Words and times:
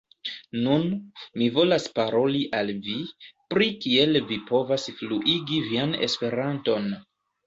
Nun, 0.67 0.85
mi 1.41 1.49
volas 1.57 1.83
paroli 1.99 2.39
al 2.59 2.71
vi, 2.85 2.95
pri 3.55 3.67
kiel 3.83 4.17
vi 4.31 4.39
povas 4.47 4.87
fluigi 5.03 5.61
vian 5.67 5.93
Esperanton. 6.09 6.89